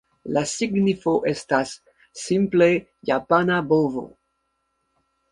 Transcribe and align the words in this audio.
La 0.35 0.41
signifo 0.51 1.11
estas, 1.31 1.73
simple, 2.21 2.69
"japana 3.11 3.59
bovo". 3.73 4.07